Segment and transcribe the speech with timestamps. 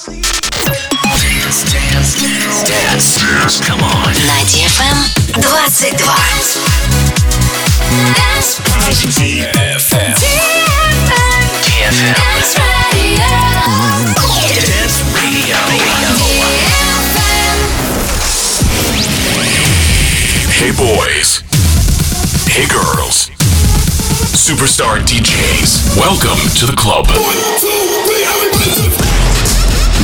[0.00, 0.16] Dance,
[1.20, 3.60] dance, dance, dance, dance.
[3.60, 4.08] Come on.
[4.24, 4.96] На DFM
[5.34, 5.96] 22.
[8.16, 8.60] Dance
[9.20, 10.14] DFM.
[11.60, 12.16] DFM.
[12.16, 12.56] Dance
[12.94, 13.28] Radio.
[14.64, 15.60] Dance Radio.
[20.56, 21.42] Hey boys.
[22.48, 23.28] Hey girls.
[24.32, 25.98] Superstar DJs.
[25.98, 27.06] Welcome to the club.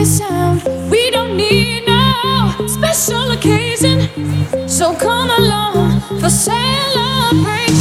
[0.00, 0.62] funky sound.
[0.90, 4.08] We don't need no special occasion.
[4.68, 7.74] So come along for celebration.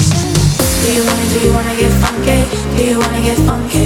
[0.84, 2.44] Do you wanna, do you wanna get funky?
[2.78, 3.86] Do you wanna get funky?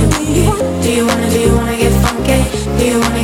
[0.82, 2.40] Do you wanna, do you wanna get funky?
[2.78, 3.23] Do you wanna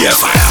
[0.00, 0.49] Киев.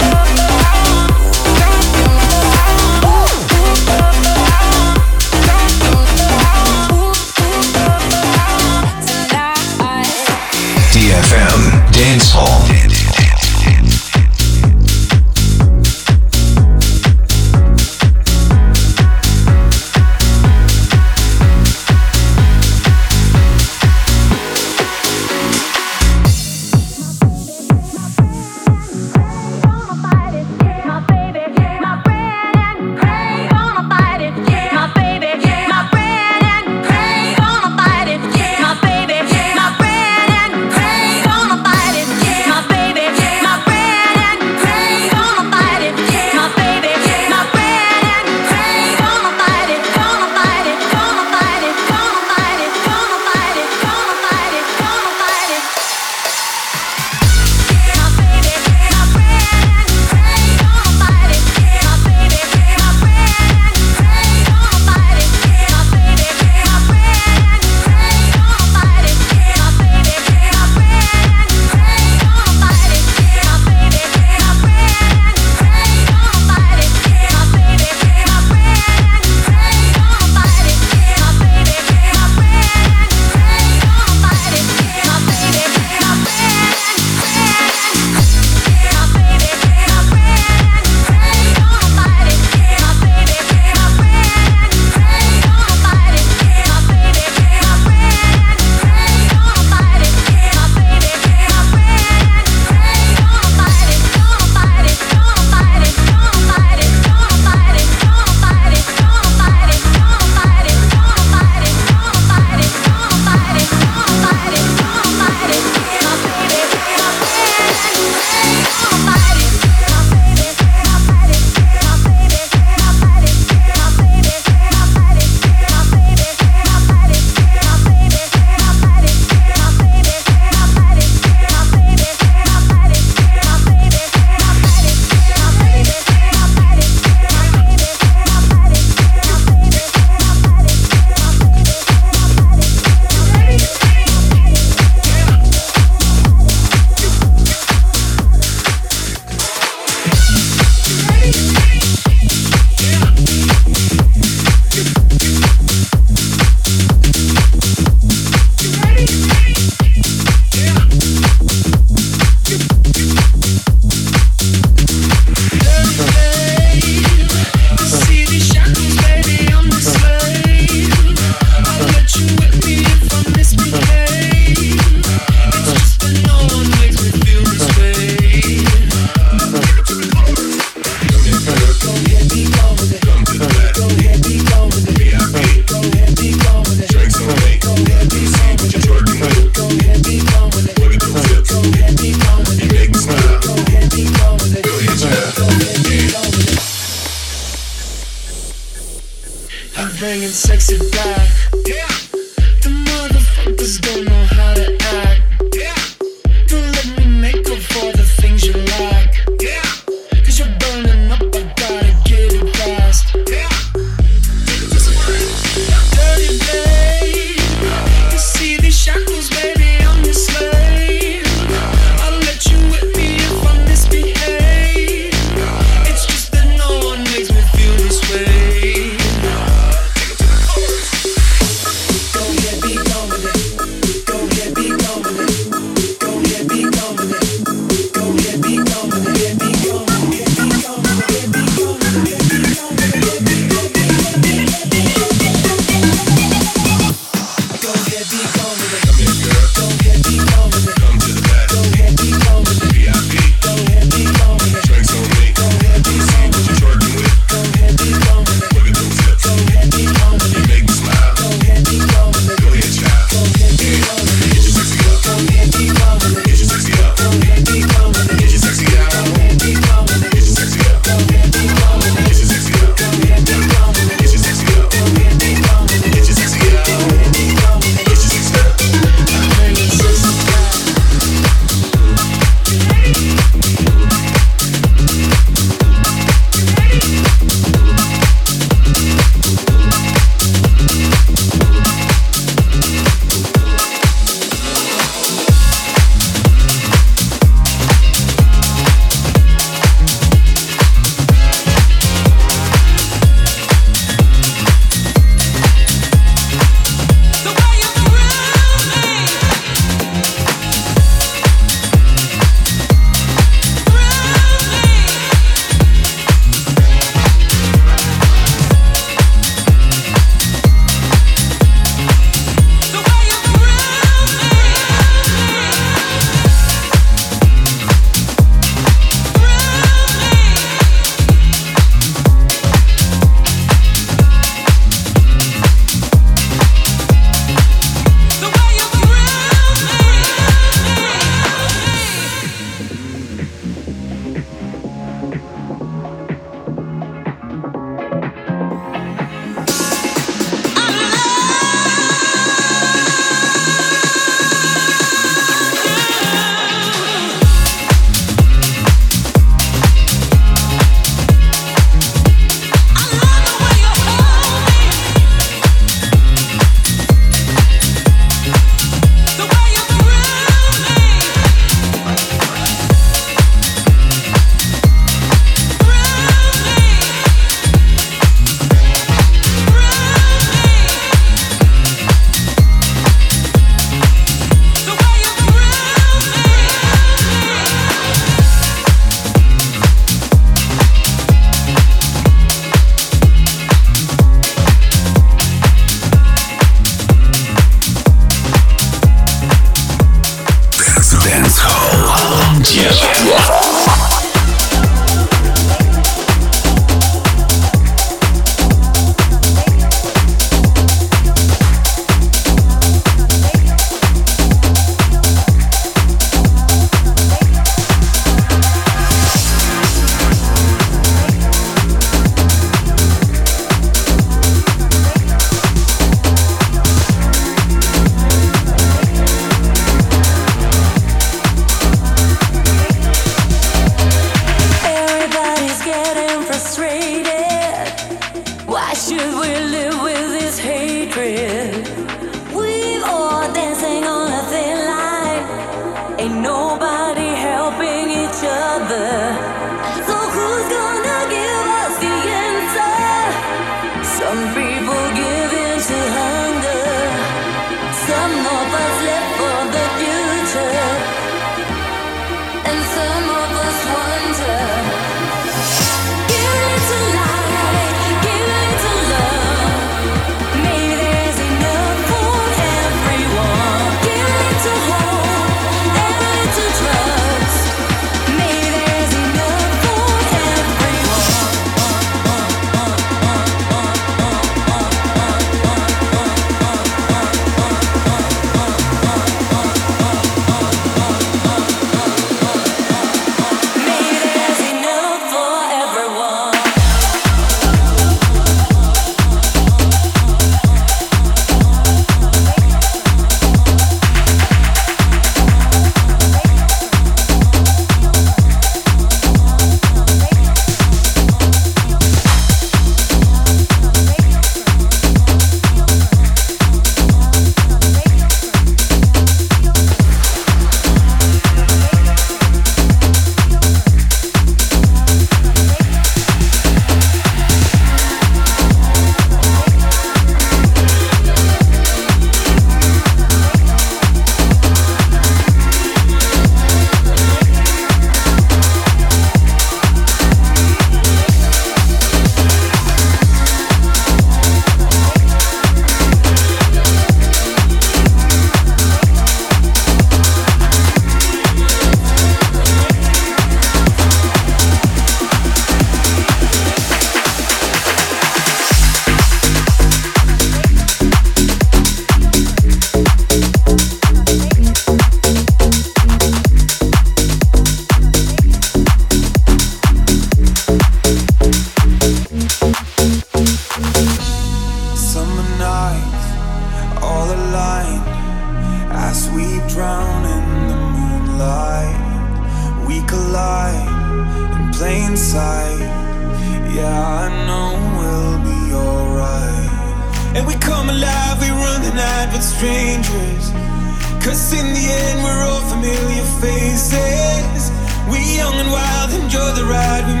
[599.13, 600.00] Enjoy the ride,